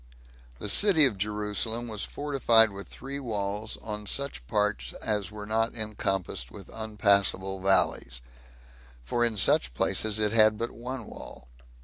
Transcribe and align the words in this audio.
The 0.57 0.67
city 0.67 1.05
of 1.05 1.19
Jerusalem 1.19 1.87
was 1.87 2.05
fortified 2.05 2.71
with 2.71 2.87
three 2.87 3.19
walls, 3.19 3.77
on 3.83 4.07
such 4.07 4.47
parts 4.47 4.93
as 4.93 5.29
were 5.29 5.45
not 5.45 5.75
encompassed 5.75 6.49
with 6.49 6.71
unpassable 6.73 7.59
valleys; 7.61 8.19
for 9.03 9.23
in 9.23 9.37
such 9.37 9.75
places 9.75 10.17
it 10.17 10.31
had 10.31 10.57
but 10.57 10.71
one 10.71 11.05
wall. 11.05 11.49